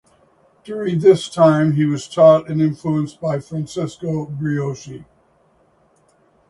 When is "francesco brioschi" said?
3.39-5.05